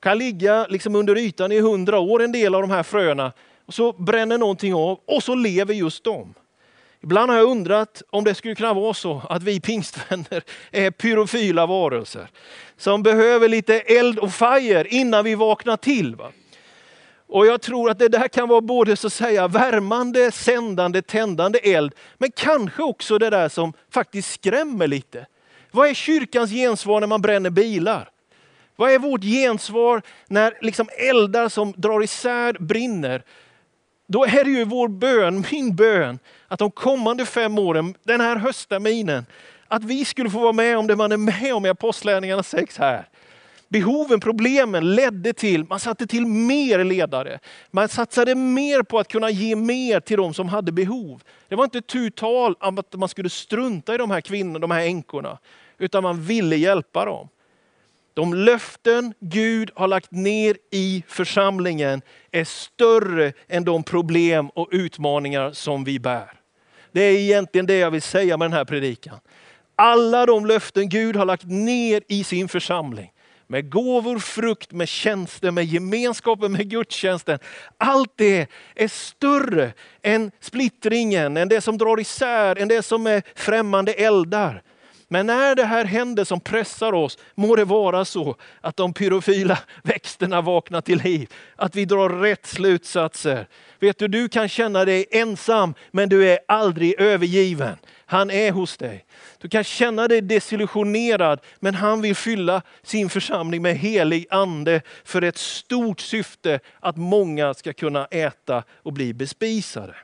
Kan 0.00 0.18
ligga 0.18 0.66
liksom 0.66 0.96
under 0.96 1.18
ytan 1.18 1.52
i 1.52 1.60
hundra 1.60 1.98
år 1.98 2.22
en 2.22 2.32
del 2.32 2.54
av 2.54 2.60
de 2.60 2.70
här 2.70 2.82
fröna 2.82 3.32
och 3.66 3.74
så 3.74 3.92
bränner 3.92 4.38
någonting 4.38 4.74
av 4.74 5.00
och 5.06 5.22
så 5.22 5.34
lever 5.34 5.74
just 5.74 6.04
de. 6.04 6.34
Ibland 7.02 7.30
har 7.30 7.38
jag 7.38 7.50
undrat 7.50 8.02
om 8.10 8.24
det 8.24 8.34
skulle 8.34 8.54
kunna 8.54 8.74
vara 8.74 8.94
så 8.94 9.22
att 9.28 9.42
vi 9.42 9.60
pingstvänner 9.60 10.42
är 10.70 10.90
pyrofila 10.90 11.66
varelser 11.66 12.28
som 12.76 13.02
behöver 13.02 13.48
lite 13.48 13.80
eld 13.80 14.18
och 14.18 14.32
fire 14.32 14.86
innan 14.88 15.24
vi 15.24 15.34
vaknar 15.34 15.76
till. 15.76 16.16
Va? 16.16 16.32
Och 17.26 17.46
jag 17.46 17.62
tror 17.62 17.90
att 17.90 17.98
det 17.98 18.08
där 18.08 18.28
kan 18.28 18.48
vara 18.48 18.60
både 18.60 18.96
så 18.96 19.06
att 19.06 19.12
säga 19.12 19.48
värmande, 19.48 20.32
sändande, 20.32 21.02
tändande 21.02 21.58
eld, 21.58 21.94
men 22.18 22.30
kanske 22.36 22.82
också 22.82 23.18
det 23.18 23.30
där 23.30 23.48
som 23.48 23.72
faktiskt 23.90 24.32
skrämmer 24.32 24.86
lite. 24.86 25.26
Vad 25.70 25.88
är 25.88 25.94
kyrkans 25.94 26.50
gensvar 26.50 27.00
när 27.00 27.06
man 27.06 27.22
bränner 27.22 27.50
bilar? 27.50 28.10
Vad 28.76 28.90
är 28.90 28.98
vårt 28.98 29.22
gensvar 29.22 30.02
när 30.28 30.58
liksom 30.60 30.88
eldar 31.10 31.48
som 31.48 31.72
drar 31.76 32.02
isär 32.02 32.56
brinner? 32.60 33.24
Då 34.06 34.24
är 34.24 34.44
det 34.44 34.50
ju 34.50 34.64
vår 34.64 34.88
bön, 34.88 35.44
min 35.52 35.76
bön, 35.76 36.18
att 36.48 36.58
de 36.58 36.70
kommande 36.70 37.26
fem 37.26 37.58
åren, 37.58 37.94
den 38.02 38.20
här 38.20 38.36
höstterminen, 38.36 39.26
att 39.68 39.84
vi 39.84 40.04
skulle 40.04 40.30
få 40.30 40.38
vara 40.40 40.52
med 40.52 40.78
om 40.78 40.86
det 40.86 40.96
man 40.96 41.12
är 41.12 41.16
med 41.16 41.54
om 41.54 41.66
i 41.66 41.68
Apostlagärningarna 41.68 42.42
6 42.42 42.78
här. 42.78 43.08
Behoven, 43.68 44.20
problemen 44.20 44.94
ledde 44.94 45.32
till, 45.32 45.64
man 45.64 45.80
satte 45.80 46.06
till 46.06 46.26
mer 46.26 46.84
ledare. 46.84 47.38
Man 47.70 47.88
satsade 47.88 48.34
mer 48.34 48.82
på 48.82 48.98
att 48.98 49.08
kunna 49.08 49.30
ge 49.30 49.56
mer 49.56 50.00
till 50.00 50.16
de 50.16 50.34
som 50.34 50.48
hade 50.48 50.72
behov. 50.72 51.22
Det 51.48 51.54
var 51.54 51.64
inte 51.64 51.80
tu 51.80 52.10
tal 52.10 52.54
om 52.60 52.78
att 52.78 52.94
man 52.94 53.08
skulle 53.08 53.30
strunta 53.30 53.94
i 53.94 53.98
de 53.98 54.10
här 54.10 54.20
kvinnorna, 54.20 54.58
de 54.58 54.70
här 54.70 54.80
änkorna. 54.80 55.38
Utan 55.78 56.02
man 56.02 56.22
ville 56.22 56.56
hjälpa 56.56 57.04
dem. 57.04 57.28
De 58.14 58.34
löften 58.34 59.14
Gud 59.20 59.70
har 59.74 59.88
lagt 59.88 60.10
ner 60.10 60.56
i 60.70 61.04
församlingen 61.08 62.02
är 62.30 62.44
större 62.44 63.32
än 63.48 63.64
de 63.64 63.82
problem 63.82 64.48
och 64.48 64.68
utmaningar 64.70 65.52
som 65.52 65.84
vi 65.84 65.98
bär. 65.98 66.32
Det 66.92 67.00
är 67.00 67.18
egentligen 67.18 67.66
det 67.66 67.78
jag 67.78 67.90
vill 67.90 68.02
säga 68.02 68.36
med 68.36 68.44
den 68.46 68.52
här 68.52 68.64
predikan. 68.64 69.18
Alla 69.76 70.26
de 70.26 70.46
löften 70.46 70.88
Gud 70.88 71.16
har 71.16 71.24
lagt 71.24 71.44
ner 71.44 72.02
i 72.08 72.24
sin 72.24 72.48
församling, 72.48 73.12
med 73.46 73.70
gåvor, 73.70 74.18
frukt, 74.18 74.72
med 74.72 74.88
tjänster, 74.88 75.50
med 75.50 75.64
gemenskapen, 75.64 76.52
med 76.52 76.70
gudstjänsten. 76.70 77.38
Allt 77.78 78.12
det 78.16 78.46
är 78.74 78.88
större 78.88 79.72
än 80.02 80.30
splittringen, 80.40 81.36
än 81.36 81.48
det 81.48 81.60
som 81.60 81.78
drar 81.78 82.00
isär, 82.00 82.58
än 82.58 82.68
det 82.68 82.82
som 82.82 83.06
är 83.06 83.22
främmande 83.34 83.92
eldar. 83.92 84.62
Men 85.08 85.26
när 85.26 85.54
det 85.54 85.64
här 85.64 85.84
händer 85.84 86.24
som 86.24 86.40
pressar 86.40 86.92
oss, 86.92 87.18
må 87.34 87.56
det 87.56 87.64
vara 87.64 88.04
så 88.04 88.36
att 88.60 88.76
de 88.76 88.94
pyrofila 88.94 89.58
växterna 89.82 90.40
vaknar 90.40 90.80
till 90.80 90.98
liv. 90.98 91.32
Att 91.56 91.76
vi 91.76 91.84
drar 91.84 92.08
rätt 92.08 92.46
slutsatser. 92.46 93.46
Vet 93.78 93.98
du, 93.98 94.08
du 94.08 94.28
kan 94.28 94.48
känna 94.48 94.84
dig 94.84 95.06
ensam, 95.10 95.74
men 95.90 96.08
du 96.08 96.28
är 96.28 96.38
aldrig 96.48 97.00
övergiven. 97.00 97.76
Han 98.06 98.30
är 98.30 98.52
hos 98.52 98.76
dig. 98.76 99.04
Du 99.38 99.48
kan 99.48 99.64
känna 99.64 100.08
dig 100.08 100.20
desillusionerad, 100.20 101.40
men 101.60 101.74
han 101.74 102.02
vill 102.02 102.16
fylla 102.16 102.62
sin 102.82 103.10
församling 103.10 103.62
med 103.62 103.76
helig 103.76 104.26
ande 104.30 104.82
för 105.04 105.22
ett 105.22 105.38
stort 105.38 106.00
syfte, 106.00 106.60
att 106.80 106.96
många 106.96 107.54
ska 107.54 107.72
kunna 107.72 108.06
äta 108.06 108.62
och 108.82 108.92
bli 108.92 109.14
bespisade. 109.14 109.94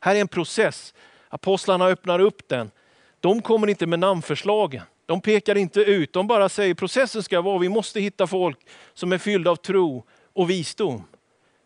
Här 0.00 0.14
är 0.14 0.20
en 0.20 0.28
process. 0.28 0.94
Apostlarna 1.28 1.86
öppnar 1.86 2.18
upp 2.18 2.48
den 2.48 2.70
de 3.20 3.42
kommer 3.42 3.68
inte 3.68 3.86
med 3.86 3.98
namnförslagen. 3.98 4.82
De 5.06 5.20
pekar 5.20 5.54
inte 5.54 5.80
ut, 5.80 6.12
de 6.12 6.26
bara 6.26 6.48
säger 6.48 6.74
processen 6.74 7.22
ska 7.22 7.40
vara, 7.40 7.58
vi 7.58 7.68
måste 7.68 8.00
hitta 8.00 8.26
folk 8.26 8.58
som 8.94 9.12
är 9.12 9.18
fyllda 9.18 9.50
av 9.50 9.56
tro 9.56 10.04
och 10.32 10.50
visdom. 10.50 11.04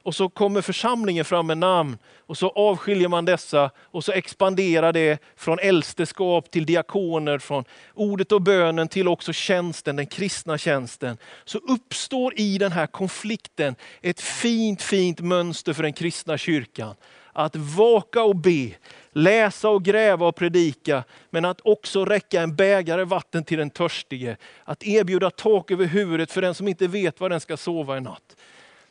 Och 0.05 0.15
så 0.15 0.29
kommer 0.29 0.61
församlingen 0.61 1.25
fram 1.25 1.47
med 1.47 1.59
namn 1.59 1.99
och 2.27 2.39
så 2.39 2.49
avskiljer 2.49 3.09
man 3.09 3.25
dessa 3.25 3.71
och 3.79 4.05
så 4.05 4.13
expanderar 4.13 4.93
det 4.93 5.23
från 5.37 5.59
äldsteskap 5.59 6.51
till 6.51 6.67
diakoner, 6.67 7.39
från 7.39 7.65
ordet 7.95 8.33
och 8.33 8.43
bönen 8.43 8.89
till 8.89 9.09
också 9.09 9.33
tjänsten, 9.33 9.97
den 9.97 10.07
kristna 10.07 10.59
tjänsten. 10.59 11.19
Så 11.45 11.59
uppstår 11.59 12.41
i 12.41 12.59
den 12.59 12.73
här 12.73 12.87
konflikten 12.87 13.75
ett 14.01 14.21
fint, 14.21 14.83
fint 14.83 15.21
mönster 15.21 15.73
för 15.73 15.83
den 15.83 15.93
kristna 15.93 16.39
kyrkan. 16.39 16.95
Att 17.33 17.57
vaka 17.57 18.23
och 18.23 18.37
be, 18.37 18.71
läsa 19.13 19.69
och 19.69 19.85
gräva 19.85 20.27
och 20.27 20.37
predika, 20.37 21.05
men 21.31 21.45
att 21.45 21.61
också 21.65 22.05
räcka 22.05 22.43
en 22.43 22.57
bägare 22.57 23.05
vatten 23.05 23.45
till 23.45 23.59
den 23.59 23.71
törstige. 23.71 24.37
Att 24.65 24.87
erbjuda 24.87 25.31
tak 25.31 25.71
över 25.71 25.87
huvudet 25.87 26.33
för 26.33 26.43
den 26.43 26.55
som 26.55 26.69
inte 26.69 26.87
vet 26.87 27.21
var 27.21 27.29
den 27.29 27.41
ska 27.41 27.57
sova 27.57 27.97
i 27.97 28.01
natt. 28.01 28.37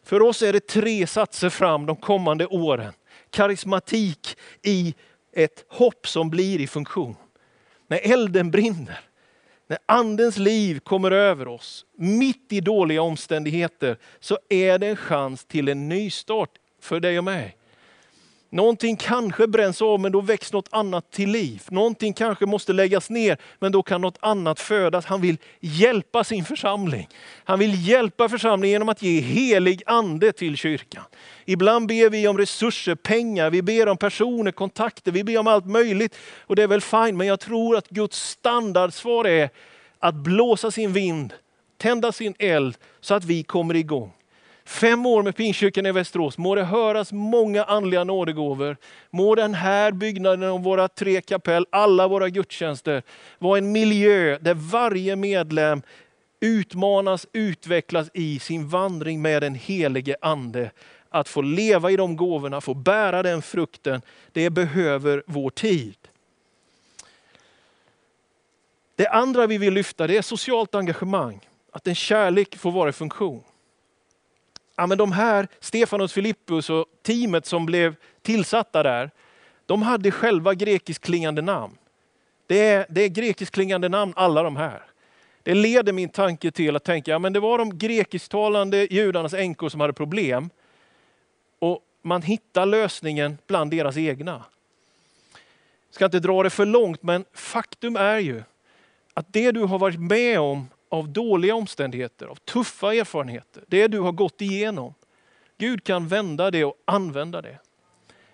För 0.04 0.22
oss 0.22 0.42
är 0.42 0.54
det 0.54 0.68
tre 0.68 1.08
satser 1.08 1.50
fram 1.50 1.86
de 1.86 1.96
kommande 1.96 2.48
åren. 2.48 2.94
Karismatik 3.30 4.38
i 4.62 4.96
ett 5.34 5.66
hopp 5.70 6.08
som 6.08 6.30
blir 6.30 6.62
i 6.62 6.68
funktion. 6.68 7.16
När 7.88 8.12
elden 8.12 8.52
brinner, 8.52 9.00
när 9.68 9.78
andens 9.86 10.38
liv 10.38 10.80
kommer 10.80 11.12
över 11.12 11.48
oss, 11.48 11.86
mitt 11.98 12.54
i 12.54 12.62
dåliga 12.62 13.02
omständigheter, 13.02 13.98
så 14.20 14.40
är 14.50 14.80
det 14.80 14.88
en 14.88 14.96
chans 14.96 15.46
till 15.46 15.68
en 15.70 15.90
nystart 15.90 16.50
för 16.82 17.00
dig 17.00 17.18
och 17.18 17.24
mig. 17.24 17.58
Någonting 18.54 18.96
kanske 18.96 19.48
bränns 19.48 19.82
av 19.82 20.00
men 20.00 20.12
då 20.12 20.22
väcks 20.22 20.54
något 20.54 20.68
annat 20.72 21.12
till 21.12 21.30
liv. 21.32 21.64
Någonting 21.70 22.14
kanske 22.14 22.46
måste 22.46 22.74
läggas 22.74 23.10
ner 23.10 23.38
men 23.60 23.72
då 23.72 23.84
kan 23.84 24.02
något 24.02 24.18
annat 24.20 24.60
födas. 24.60 25.06
Han 25.06 25.22
vill 25.22 25.38
hjälpa 25.60 26.24
sin 26.24 26.46
församling. 26.46 27.08
Han 27.44 27.60
vill 27.60 27.88
hjälpa 27.88 28.30
församlingen 28.30 28.72
genom 28.72 28.90
att 28.90 29.02
ge 29.02 29.20
helig 29.20 29.84
ande 29.86 30.32
till 30.32 30.58
kyrkan. 30.58 31.04
Ibland 31.46 31.88
ber 31.88 32.10
vi 32.10 32.28
om 32.28 32.38
resurser, 32.38 32.96
pengar, 32.96 33.50
vi 33.50 33.62
ber 33.62 33.88
om 33.88 33.98
personer, 33.98 34.52
kontakter, 34.52 35.12
vi 35.12 35.24
ber 35.24 35.38
om 35.38 35.48
allt 35.48 35.66
möjligt. 35.66 36.18
Och 36.40 36.56
det 36.56 36.64
är 36.64 36.68
väl 36.68 36.82
fint, 36.82 37.18
men 37.18 37.28
jag 37.28 37.40
tror 37.40 37.78
att 37.78 37.90
Guds 37.90 38.30
standardsvar 38.30 39.26
är 39.26 39.50
att 40.00 40.16
blåsa 40.16 40.72
sin 40.72 40.94
vind, 40.94 41.34
tända 41.78 42.12
sin 42.12 42.36
eld 42.40 42.78
så 43.02 43.14
att 43.14 43.26
vi 43.26 43.44
kommer 43.44 43.76
igång. 43.76 44.14
Fem 44.72 45.06
år 45.06 45.24
med 45.24 45.36
Pingstkyrkan 45.36 45.86
i 45.86 45.92
Västerås, 45.92 46.38
må 46.38 46.56
det 46.56 46.64
höras 46.64 47.12
många 47.12 47.64
andliga 47.64 48.04
nådegåvor. 48.04 48.78
Må 49.10 49.36
den 49.36 49.54
här 49.54 49.92
byggnaden 49.92 50.50
och 50.50 50.64
våra 50.64 50.88
tre 50.88 51.22
kapell, 51.22 51.66
alla 51.70 52.08
våra 52.08 52.30
gudstjänster, 52.30 53.04
vara 53.40 53.58
en 53.58 53.72
miljö 53.72 54.38
där 54.42 54.54
varje 54.54 55.16
medlem 55.16 55.82
utmanas, 56.40 57.28
utvecklas 57.34 58.10
i 58.14 58.40
sin 58.40 58.68
vandring 58.68 59.22
med 59.22 59.42
den 59.42 59.56
helige 59.56 60.16
Ande. 60.22 60.72
Att 61.10 61.30
få 61.30 61.42
leva 61.42 61.92
i 61.92 61.96
de 61.96 62.16
gåvorna, 62.16 62.62
få 62.62 62.74
bära 62.74 63.24
den 63.24 63.42
frukten, 63.42 64.02
det 64.32 64.50
behöver 64.50 65.24
vår 65.26 65.50
tid. 65.50 65.98
Det 68.96 69.08
andra 69.08 69.48
vi 69.48 69.58
vill 69.58 69.74
lyfta 69.74 70.08
det 70.08 70.18
är 70.18 70.22
socialt 70.22 70.76
engagemang. 70.76 71.40
Att 71.72 71.88
en 71.88 71.96
kärlek 71.96 72.58
får 72.58 72.72
vara 72.72 72.90
i 72.90 72.94
funktion 72.94 73.44
ja, 74.76 74.88
men 74.88 74.98
de 74.98 75.12
här, 75.12 75.48
Stefanos, 75.60 76.14
Filippus 76.14 76.70
och 76.70 76.86
teamet 77.02 77.46
som 77.46 77.66
blev 77.66 77.96
tillsatta 78.22 78.84
där, 78.84 79.12
de 79.66 79.82
hade 79.82 80.12
själva 80.12 80.54
grekisk 80.54 81.02
klingande 81.02 81.42
namn. 81.42 81.78
Det 82.48 82.70
är, 82.70 82.86
det 82.90 83.02
är 83.02 83.10
grekiskt 83.10 83.56
klingande 83.56 83.90
namn 83.90 84.14
alla 84.16 84.44
de 84.44 84.56
här. 84.56 84.84
Det 85.44 85.54
leder 85.54 85.94
min 85.94 86.10
tanke 86.10 86.52
till 86.52 86.76
att 86.76 86.84
tänka, 86.84 87.12
ja, 87.12 87.20
men 87.20 87.34
det 87.34 87.40
var 87.40 87.58
de 87.58 87.78
grekisktalande 87.78 88.88
judarnas 88.94 89.34
änkor 89.34 89.70
som 89.70 89.82
hade 89.82 89.94
problem. 89.94 90.50
Och 91.60 91.80
man 92.02 92.22
hittar 92.22 92.66
lösningen 92.66 93.38
bland 93.48 93.72
deras 93.72 93.98
egna. 93.98 94.46
Jag 95.88 95.96
ska 95.96 96.06
inte 96.06 96.20
dra 96.20 96.44
det 96.44 96.50
för 96.50 96.66
långt, 96.66 97.04
men 97.04 97.26
faktum 97.34 97.96
är 97.96 98.18
ju 98.18 98.44
att 99.14 99.34
det 99.34 99.52
du 99.52 99.60
har 99.60 99.80
varit 99.80 100.00
med 100.00 100.40
om 100.40 100.68
av 100.92 101.10
dåliga 101.10 101.56
omständigheter, 101.56 102.26
av 102.26 102.36
tuffa 102.36 102.94
erfarenheter, 102.94 103.64
det 103.68 103.88
du 103.88 104.00
har 104.00 104.12
gått 104.12 104.42
igenom. 104.42 104.94
Gud 105.58 105.84
kan 105.84 106.08
vända 106.08 106.52
det 106.52 106.66
och 106.66 106.76
använda 106.86 107.42
det. 107.42 107.60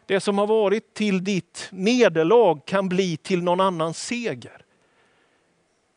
Det 0.06 0.20
som 0.20 0.38
har 0.38 0.48
varit 0.48 0.94
till 0.94 1.24
ditt 1.24 1.68
nederlag 1.72 2.62
kan 2.66 2.90
bli 2.90 3.18
till 3.18 3.44
någon 3.44 3.60
annans 3.60 4.04
seger. 4.04 4.62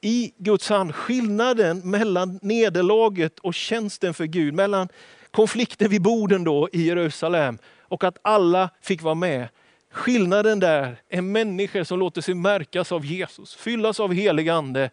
I 0.00 0.33
Guds 0.37 0.69
hand, 0.69 0.95
skillnaden 0.95 1.90
mellan 1.90 2.38
nederlaget 2.43 3.38
och 3.38 3.55
tjänsten 3.55 4.14
för 4.14 4.25
Gud, 4.25 4.55
mellan 4.55 4.88
konflikten 5.31 5.90
vid 5.90 6.02
borden 6.02 6.45
då 6.45 6.69
i 6.73 6.83
Jerusalem 6.83 7.59
och 7.81 8.05
att 8.05 8.19
alla 8.23 8.71
fick 8.81 9.02
vara 9.02 9.14
med. 9.14 9.49
Skillnaden 9.90 10.61
där 10.61 11.02
är 11.09 11.21
människor 11.21 11.85
som 11.85 11.99
låter 11.99 12.21
sig 12.21 12.35
märkas 12.35 12.93
av 12.93 13.05
Jesus, 13.07 13.55
fyllas 13.55 14.00
av 14.00 14.12
helig 14.12 14.49
ande 14.49 14.90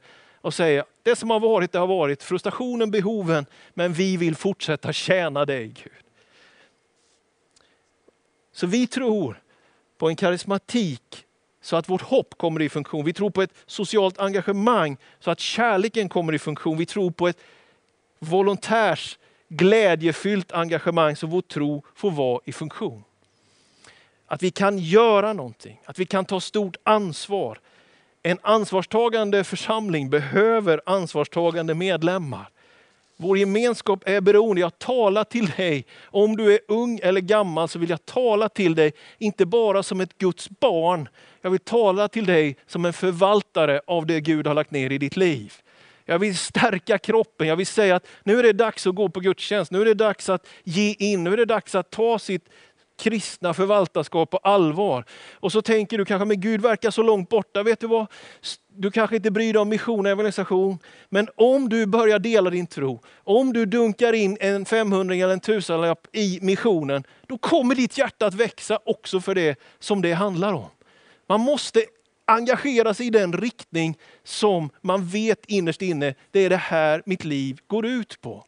och 0.48 0.54
säga, 0.54 0.86
det 1.04 1.16
som 1.16 1.30
har 1.30 1.40
varit, 1.40 1.72
det 1.72 1.80
har 1.80 1.88
varit. 1.88 2.24
Frustrationen, 2.24 2.92
behoven, 2.92 3.46
men 3.74 3.94
vi 3.94 4.18
vill 4.18 4.36
fortsätta 4.36 4.94
tjäna 4.94 5.46
dig 5.46 5.68
Gud. 5.68 6.04
Så 8.52 8.68
vi 8.68 8.88
tror 8.88 9.42
på 9.98 10.10
en 10.10 10.16
karismatik 10.16 11.26
så 11.62 11.76
att 11.76 11.90
vårt 11.90 12.02
hopp 12.02 12.38
kommer 12.38 12.62
i 12.62 12.70
funktion. 12.70 13.06
Vi 13.06 13.14
tror 13.14 13.30
på 13.30 13.42
ett 13.42 13.54
socialt 13.66 14.20
engagemang 14.20 14.98
så 15.20 15.32
att 15.32 15.40
kärleken 15.40 16.10
kommer 16.10 16.34
i 16.34 16.40
funktion. 16.40 16.78
Vi 16.78 16.86
tror 16.86 17.12
på 17.12 17.28
ett 17.28 17.40
volontärs 18.20 19.18
glädjefyllt 19.50 20.52
engagemang 20.52 21.16
så 21.16 21.28
vår 21.28 21.42
tro 21.42 21.84
får 21.96 22.12
vara 22.12 22.42
i 22.46 22.52
funktion. 22.52 23.04
Att 24.26 24.44
vi 24.44 24.52
kan 24.52 24.78
göra 24.78 25.34
någonting, 25.34 25.82
att 25.86 26.00
vi 26.00 26.06
kan 26.06 26.26
ta 26.26 26.40
stort 26.40 26.78
ansvar, 26.84 27.60
en 28.32 28.40
ansvarstagande 28.42 29.44
församling 29.44 30.10
behöver 30.10 30.82
ansvarstagande 30.86 31.74
medlemmar. 31.74 32.50
Vår 33.18 33.38
gemenskap 33.38 34.04
är 34.06 34.22
beroende. 34.22 34.62
Jag 34.62 34.80
talar 34.80 35.24
till 35.24 35.46
dig. 35.46 35.86
Om 36.04 36.38
du 36.38 36.54
är 36.54 36.60
ung 36.68 37.00
eller 37.04 37.22
gammal 37.22 37.68
så 37.68 37.80
vill 37.80 37.90
jag 37.90 38.06
tala 38.06 38.50
till 38.50 38.76
dig, 38.76 38.94
inte 39.18 39.46
bara 39.46 39.84
som 39.84 40.02
ett 40.02 40.18
Guds 40.18 40.50
barn. 40.50 41.10
Jag 41.42 41.50
vill 41.50 41.60
tala 41.60 42.08
till 42.08 42.26
dig 42.26 42.58
som 42.68 42.86
en 42.86 42.94
förvaltare 42.94 43.82
av 43.88 44.06
det 44.06 44.22
Gud 44.22 44.48
har 44.48 44.54
lagt 44.54 44.72
ner 44.72 44.92
i 44.92 44.98
ditt 44.98 45.18
liv. 45.18 45.54
Jag 46.06 46.20
vill 46.20 46.38
stärka 46.38 46.98
kroppen. 46.98 47.48
Jag 47.48 47.56
vill 47.56 47.68
säga 47.68 47.96
att 47.96 48.08
nu 48.24 48.40
är 48.40 48.44
det 48.44 48.54
dags 48.54 48.88
att 48.88 48.96
gå 48.96 49.10
på 49.10 49.20
gudstjänst. 49.20 49.72
Nu 49.72 49.82
är 49.82 49.86
det 49.86 49.94
dags 49.94 50.30
att 50.30 50.48
ge 50.64 50.96
in. 51.00 51.24
Nu 51.24 51.34
är 51.34 51.38
det 51.38 51.46
dags 51.46 51.76
att 51.76 51.90
ta 51.90 52.20
sitt 52.20 52.50
kristna 52.98 53.54
förvaltarskap 53.54 54.30
på 54.30 54.38
allvar. 54.38 55.06
Och 55.34 55.52
så 55.52 55.62
tänker 55.62 55.98
du 55.98 56.06
kanske, 56.06 56.26
men 56.26 56.42
Gud 56.42 56.62
verkar 56.62 56.92
så 56.92 57.04
långt 57.04 57.30
borta. 57.30 57.64
Vet 57.64 57.80
du 57.80 57.88
vad? 57.88 58.08
Du 58.68 58.92
kanske 58.92 59.16
inte 59.16 59.32
bryr 59.32 59.54
dig 59.54 59.62
om 59.62 59.70
mission 59.70 60.06
och 60.06 60.12
evangelisation. 60.12 60.80
Men 61.10 61.28
om 61.36 61.70
du 61.70 61.86
börjar 61.86 62.20
dela 62.20 62.50
din 62.50 62.68
tro, 62.68 63.02
om 63.24 63.54
du 63.54 63.66
dunkar 63.66 64.14
in 64.14 64.38
en 64.40 64.66
500 64.66 65.16
eller 65.16 65.34
en 65.34 65.40
tusenlapp 65.40 66.08
i 66.12 66.40
missionen, 66.42 67.04
då 67.28 67.38
kommer 67.38 67.76
ditt 67.76 67.98
hjärta 67.98 68.26
att 68.26 68.34
växa 68.34 68.80
också 68.86 69.22
för 69.22 69.36
det 69.36 69.60
som 69.80 70.02
det 70.02 70.14
handlar 70.14 70.54
om. 70.54 70.70
Man 71.28 71.40
måste 71.40 71.86
engagera 72.28 72.94
sig 72.94 73.08
i 73.08 73.10
den 73.10 73.34
riktning 73.34 73.98
som 74.24 74.70
man 74.82 75.08
vet 75.08 75.46
innerst 75.46 75.82
inne, 75.82 76.16
det 76.32 76.40
är 76.40 76.50
det 76.50 76.58
här 76.58 77.04
mitt 77.06 77.24
liv 77.24 77.60
går 77.68 77.86
ut 77.86 78.22
på. 78.22 78.46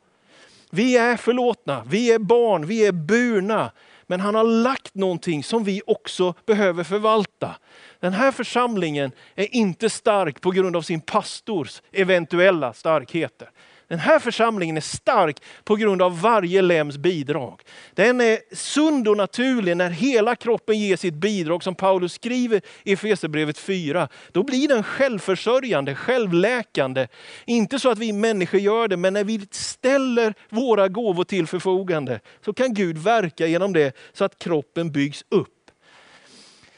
Vi 0.72 0.98
är 0.98 1.18
förlåtna, 1.18 1.84
vi 1.88 2.12
är 2.12 2.20
barn, 2.20 2.66
vi 2.66 2.86
är 2.86 2.92
burna. 2.92 3.72
Men 4.10 4.20
han 4.20 4.36
har 4.36 4.44
lagt 4.44 4.96
någonting 4.96 5.44
som 5.44 5.64
vi 5.64 5.82
också 5.88 6.34
behöver 6.46 6.84
förvalta. 6.84 7.56
Den 8.00 8.14
här 8.14 8.32
församlingen 8.32 9.12
är 9.36 9.56
inte 9.56 9.90
stark 9.90 10.42
på 10.42 10.52
grund 10.52 10.76
av 10.76 10.82
sin 10.82 11.02
pastors 11.02 11.82
eventuella 11.92 12.74
starkheter. 12.74 13.50
Den 13.90 14.00
här 14.00 14.20
församlingen 14.20 14.78
är 14.78 14.82
stark 14.82 15.38
på 15.64 15.76
grund 15.76 16.02
av 16.02 16.22
varje 16.22 16.62
lems 16.62 16.98
bidrag. 16.98 17.62
Den 17.94 18.22
är 18.22 18.56
sund 18.56 19.08
och 19.08 19.18
naturlig 19.18 19.78
när 19.78 19.90
hela 19.90 20.36
kroppen 20.36 20.80
ger 20.80 20.96
sitt 20.96 21.14
bidrag 21.14 21.64
som 21.64 21.76
Paulus 21.76 22.14
skriver 22.14 22.62
i 22.84 22.94
Efesierbrevet 22.94 23.58
4. 23.58 24.08
Då 24.32 24.44
blir 24.44 24.68
den 24.68 24.84
självförsörjande, 24.84 25.96
självläkande. 25.96 27.08
Inte 27.46 27.80
så 27.80 27.90
att 27.90 27.98
vi 27.98 28.14
människor 28.14 28.60
gör 28.60 28.88
det, 28.88 28.98
men 28.98 29.14
när 29.14 29.24
vi 29.24 29.48
ställer 29.52 30.34
våra 30.50 30.88
gåvor 30.88 31.24
till 31.24 31.48
förfogande 31.48 32.20
så 32.46 32.54
kan 32.54 32.74
Gud 32.74 32.98
verka 32.98 33.48
genom 33.48 33.74
det 33.74 33.96
så 34.14 34.26
att 34.26 34.40
kroppen 34.40 34.92
byggs 34.92 35.26
upp. 35.30 35.72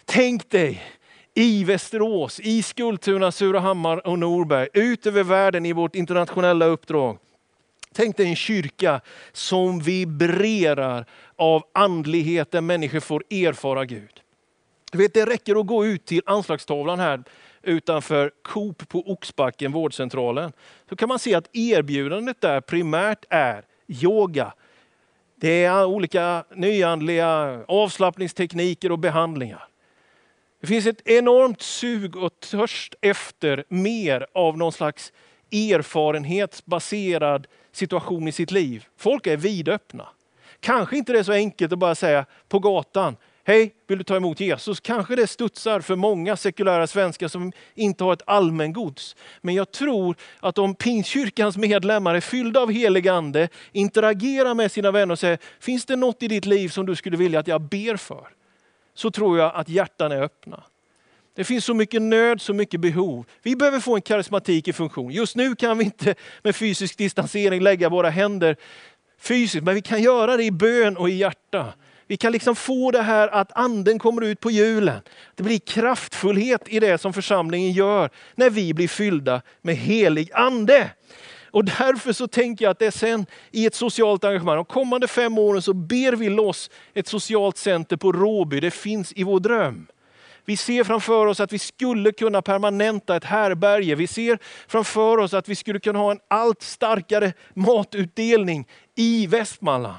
Tänk 0.05 0.49
dig 0.49 0.83
i 1.33 1.63
Västerås, 1.63 2.39
i 2.39 2.63
Skultuna, 2.63 3.31
Surahammar 3.31 4.07
och 4.07 4.19
Norberg, 4.19 4.67
ut 4.73 5.05
över 5.05 5.23
världen 5.23 5.65
i 5.65 5.73
vårt 5.73 5.95
internationella 5.95 6.65
uppdrag. 6.65 7.17
Tänk 7.93 8.17
dig 8.17 8.27
en 8.27 8.35
kyrka 8.35 9.01
som 9.31 9.79
vibrerar 9.79 11.05
av 11.35 11.63
andlighet 11.73 12.51
där 12.51 12.61
människor 12.61 12.99
får 12.99 13.23
erfara 13.29 13.85
Gud. 13.85 14.21
Du 14.91 14.97
vet, 14.97 15.13
det 15.13 15.25
räcker 15.25 15.59
att 15.59 15.67
gå 15.67 15.85
ut 15.85 16.05
till 16.05 16.21
anslagstavlan 16.25 16.99
här 16.99 17.23
utanför 17.63 18.31
Coop 18.41 18.89
på 18.89 19.11
Oxbacken, 19.11 19.71
vårdcentralen. 19.71 20.51
Så 20.89 20.95
kan 20.95 21.09
man 21.09 21.19
se 21.19 21.35
att 21.35 21.49
erbjudandet 21.53 22.41
där 22.41 22.61
primärt 22.61 23.25
är 23.29 23.65
yoga. 23.87 24.53
Det 25.35 25.63
är 25.63 25.85
olika 25.85 26.43
nyandliga 26.55 27.63
avslappningstekniker 27.67 28.91
och 28.91 28.99
behandlingar. 28.99 29.70
Det 30.61 30.67
finns 30.67 30.85
ett 30.85 31.07
enormt 31.07 31.61
sug 31.61 32.15
och 32.15 32.39
törst 32.39 32.95
efter 33.01 33.63
mer 33.67 34.27
av 34.33 34.57
någon 34.57 34.71
slags 34.71 35.13
erfarenhetsbaserad 35.51 37.47
situation 37.71 38.27
i 38.27 38.31
sitt 38.31 38.51
liv. 38.51 38.85
Folk 38.97 39.27
är 39.27 39.37
vidöppna. 39.37 40.07
Kanske 40.59 40.97
inte 40.97 41.13
det 41.13 41.19
är 41.19 41.23
så 41.23 41.31
enkelt 41.31 41.73
att 41.73 41.79
bara 41.79 41.95
säga 41.95 42.25
på 42.47 42.59
gatan, 42.59 43.15
hej, 43.43 43.73
vill 43.87 43.97
du 43.97 44.03
ta 44.03 44.15
emot 44.15 44.39
Jesus? 44.39 44.79
Kanske 44.79 45.15
det 45.15 45.27
studsar 45.27 45.81
för 45.81 45.95
många 45.95 46.37
sekulära 46.37 46.87
svenskar 46.87 47.27
som 47.27 47.51
inte 47.75 48.03
har 48.03 48.13
ett 48.13 48.23
allmängods. 48.25 49.15
Men 49.41 49.55
jag 49.55 49.71
tror 49.71 50.15
att 50.39 50.57
om 50.57 50.75
Pingstkyrkans 50.75 51.57
medlemmar 51.57 52.15
är 52.15 52.21
fyllda 52.21 52.59
av 52.59 52.71
helig 52.71 53.07
ande, 53.07 53.49
interagerar 53.71 54.53
med 54.53 54.71
sina 54.71 54.91
vänner 54.91 55.11
och 55.11 55.19
säger, 55.19 55.37
finns 55.59 55.85
det 55.85 55.95
något 55.95 56.23
i 56.23 56.27
ditt 56.27 56.45
liv 56.45 56.69
som 56.69 56.85
du 56.85 56.95
skulle 56.95 57.17
vilja 57.17 57.39
att 57.39 57.47
jag 57.47 57.61
ber 57.61 57.97
för? 57.97 58.27
Så 58.93 59.11
tror 59.11 59.37
jag 59.37 59.55
att 59.55 59.69
hjärtan 59.69 60.11
är 60.11 60.21
öppna. 60.21 60.63
Det 61.35 61.43
finns 61.43 61.65
så 61.65 61.73
mycket 61.73 62.01
nöd, 62.01 62.41
så 62.41 62.53
mycket 62.53 62.79
behov. 62.79 63.25
Vi 63.43 63.55
behöver 63.55 63.79
få 63.79 63.95
en 63.95 64.01
karismatik 64.01 64.67
i 64.67 64.73
funktion. 64.73 65.11
Just 65.11 65.35
nu 65.35 65.55
kan 65.55 65.77
vi 65.77 65.83
inte 65.83 66.15
med 66.43 66.55
fysisk 66.55 66.97
distansering 66.97 67.61
lägga 67.61 67.89
våra 67.89 68.09
händer 68.09 68.55
fysiskt, 69.19 69.63
men 69.63 69.75
vi 69.75 69.81
kan 69.81 70.01
göra 70.01 70.37
det 70.37 70.43
i 70.43 70.51
bön 70.51 70.97
och 70.97 71.09
i 71.09 71.13
hjärta. 71.13 71.73
Vi 72.07 72.17
kan 72.17 72.31
liksom 72.31 72.55
få 72.55 72.91
det 72.91 73.01
här 73.01 73.27
att 73.27 73.51
anden 73.51 73.99
kommer 73.99 74.21
ut 74.21 74.39
på 74.39 74.51
hjulen. 74.51 75.01
Det 75.35 75.43
blir 75.43 75.59
kraftfullhet 75.59 76.61
i 76.67 76.79
det 76.79 76.97
som 76.97 77.13
församlingen 77.13 77.71
gör 77.71 78.09
när 78.35 78.49
vi 78.49 78.73
blir 78.73 78.87
fyllda 78.87 79.41
med 79.61 79.75
helig 79.75 80.29
ande. 80.33 80.89
Och 81.51 81.65
därför 81.65 82.13
så 82.13 82.27
tänker 82.27 82.65
jag 82.65 82.71
att 82.71 82.79
det 82.79 82.85
är 82.85 82.91
sen 82.91 83.25
i 83.51 83.65
ett 83.65 83.75
socialt 83.75 84.23
engagemang, 84.23 84.55
de 84.55 84.65
kommande 84.65 85.07
fem 85.07 85.37
åren 85.37 85.61
så 85.61 85.73
ber 85.73 86.11
vi 86.13 86.29
loss 86.29 86.69
ett 86.93 87.07
socialt 87.07 87.57
center 87.57 87.97
på 87.97 88.11
Råby. 88.11 88.59
Det 88.59 88.71
finns 88.71 89.13
i 89.15 89.23
vår 89.23 89.39
dröm. 89.39 89.87
Vi 90.45 90.57
ser 90.57 90.83
framför 90.83 91.25
oss 91.27 91.39
att 91.39 91.53
vi 91.53 91.59
skulle 91.59 92.11
kunna 92.11 92.41
permanenta 92.41 93.15
ett 93.15 93.23
härberge. 93.23 93.95
Vi 93.95 94.07
ser 94.07 94.39
framför 94.67 95.17
oss 95.17 95.33
att 95.33 95.49
vi 95.49 95.55
skulle 95.55 95.79
kunna 95.79 95.99
ha 95.99 96.11
en 96.11 96.19
allt 96.27 96.61
starkare 96.61 97.33
matutdelning 97.53 98.67
i 98.95 99.27
Västmanland. 99.27 99.97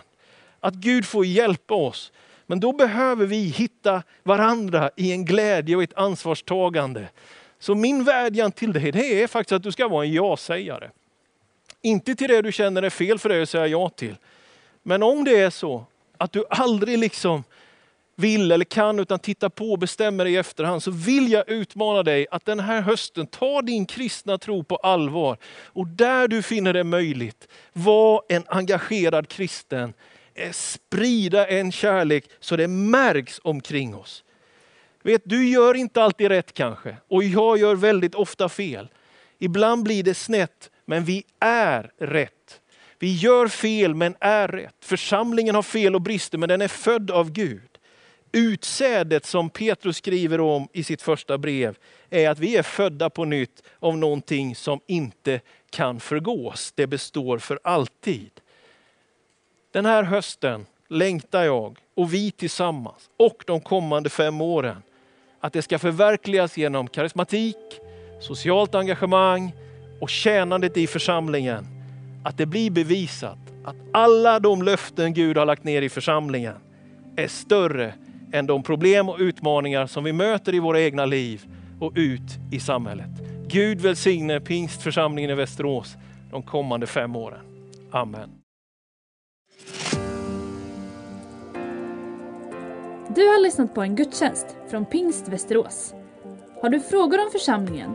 Att 0.61 0.75
Gud 0.75 1.07
får 1.07 1.27
hjälpa 1.27 1.75
oss. 1.75 2.13
Men 2.47 2.61
då 2.61 2.73
behöver 2.73 3.27
vi 3.27 3.37
hitta 3.37 4.03
varandra 4.23 4.91
i 4.97 5.13
en 5.13 5.25
glädje 5.25 5.77
och 5.77 5.83
ett 5.83 5.95
ansvarstagande. 5.95 7.09
Så 7.59 7.75
min 7.75 8.05
vädjan 8.05 8.53
till 8.53 8.73
dig 8.73 8.93
det 8.93 9.23
är 9.23 9.27
faktiskt 9.27 9.53
att 9.53 9.63
du 9.63 9.73
ska 9.73 9.89
vara 9.89 10.05
en 10.05 10.13
ja-sägare. 10.13 10.91
Inte 11.83 12.15
till 12.15 12.29
det 12.29 12.43
du 12.43 12.53
känner 12.53 12.83
är 12.83 12.91
fel 12.91 13.19
för 13.19 13.29
dig 13.29 13.43
att 13.43 13.49
säga 13.49 13.67
ja 13.67 13.89
till. 13.89 14.17
Men 14.83 15.03
om 15.03 15.25
det 15.25 15.39
är 15.39 15.51
så 15.51 15.87
att 16.19 16.33
du 16.33 16.45
aldrig 16.51 16.99
liksom 16.99 17.45
vill 18.17 18.53
eller 18.53 18.65
kan 18.65 18.99
utan 18.99 19.19
tittar 19.19 19.49
på 19.49 19.73
och 19.73 19.79
bestämmer 19.79 20.25
dig 20.25 20.33
i 20.33 20.37
efterhand 20.37 20.83
så 20.83 20.91
vill 20.91 21.33
jag 21.33 21.49
utmana 21.51 22.03
dig 22.03 22.27
att 22.31 22.45
den 22.45 22.61
här 22.61 22.81
hösten 22.81 23.27
ta 23.27 23.63
din 23.63 23.87
kristna 23.87 24.39
tro 24.39 24.65
på 24.65 24.77
allvar. 24.77 25.37
Och 25.65 25.87
där 25.87 26.29
du 26.29 26.43
finner 26.43 26.73
det 26.73 26.85
möjligt, 26.85 27.49
var 27.73 28.23
en 28.29 28.45
engagerad 28.47 29.29
kristen. 29.29 29.95
Eh, 30.35 30.53
sprida 30.53 31.47
en 31.47 31.73
kärlek 31.73 32.25
så 32.41 32.57
det 32.57 32.69
märks 32.69 33.41
omkring 33.45 33.95
oss. 33.95 34.25
Vet, 35.03 35.23
du 35.25 35.49
gör 35.49 35.75
inte 35.75 36.03
alltid 36.03 36.29
rätt 36.29 36.53
kanske 36.53 36.97
och 37.09 37.25
jag 37.25 37.59
gör 37.59 37.75
väldigt 37.75 38.15
ofta 38.15 38.49
fel. 38.49 38.89
Ibland 39.39 39.83
blir 39.83 40.03
det 40.03 40.15
snett 40.15 40.71
men 40.85 41.05
vi 41.05 41.25
är 41.41 41.91
rätt. 41.99 42.61
Vi 42.99 43.17
gör 43.17 43.49
fel 43.49 43.95
men 43.95 44.17
är 44.21 44.49
rätt. 44.49 44.75
Församlingen 44.81 45.55
har 45.55 45.63
fel 45.63 45.95
och 45.95 46.01
brister 46.01 46.39
men 46.39 46.49
den 46.49 46.61
är 46.61 46.69
född 46.69 47.11
av 47.11 47.31
Gud. 47.31 47.69
Utsädet 48.33 49.27
som 49.27 49.51
Petrus 49.51 49.97
skriver 49.97 50.41
om 50.41 50.69
i 50.73 50.85
sitt 50.85 51.03
första 51.03 51.39
brev 51.39 51.79
är 52.11 52.31
att 52.31 52.39
vi 52.39 52.57
är 52.57 52.63
födda 52.63 53.11
på 53.11 53.25
nytt 53.25 53.63
av 53.79 53.99
någonting 53.99 54.57
som 54.57 54.81
inte 54.87 55.41
kan 55.71 56.01
förgås. 56.01 56.73
Det 56.75 56.87
består 56.87 57.39
för 57.39 57.61
alltid. 57.65 58.31
Den 59.73 59.87
här 59.87 60.03
hösten 60.03 60.67
längtar 60.89 61.43
jag 61.43 61.79
och 61.95 62.15
vi 62.15 62.31
tillsammans 62.31 63.11
och 63.17 63.43
de 63.47 63.61
kommande 63.61 64.11
fem 64.11 64.41
åren 64.41 64.83
att 65.41 65.53
det 65.53 65.63
ska 65.63 65.79
förverkligas 65.79 66.57
genom 66.57 66.89
karismatik, 66.89 67.57
socialt 68.21 68.75
engagemang, 68.75 69.53
och 70.03 70.11
tjänandet 70.11 70.77
i 70.77 70.87
församlingen, 70.87 71.67
att 72.25 72.39
det 72.39 72.47
blir 72.47 72.71
bevisat 72.71 73.39
att 73.65 73.77
alla 73.93 74.41
de 74.41 74.63
löften 74.63 75.15
Gud 75.15 75.37
har 75.37 75.47
lagt 75.47 75.65
ner 75.65 75.83
i 75.83 75.89
församlingen 75.89 76.55
är 77.17 77.29
större 77.29 77.95
än 78.33 78.47
de 78.47 78.63
problem 78.63 79.09
och 79.09 79.17
utmaningar 79.19 79.87
som 79.87 80.05
vi 80.05 80.13
möter 80.13 80.55
i 80.55 80.59
våra 80.59 80.81
egna 80.81 81.05
liv 81.05 81.45
och 81.81 81.93
ut 81.95 82.39
i 82.53 82.61
samhället. 82.61 83.11
Gud 83.49 83.81
välsigne 83.81 84.41
pingstförsamlingen 84.41 85.31
i 85.31 85.35
Västerås 85.35 85.97
de 86.31 86.43
kommande 86.43 86.87
fem 86.87 87.17
åren. 87.17 87.41
Amen. 87.91 88.31
Du 93.15 93.27
har 93.27 93.43
lyssnat 93.43 93.75
på 93.75 93.83
en 93.83 93.97
gudstjänst 93.97 94.47
från 94.71 94.85
Pingst 94.85 95.29
Västerås. 95.29 95.95
Har 96.63 96.69
du 96.71 96.81
frågor 96.81 97.25
om 97.25 97.31
församlingen 97.33 97.95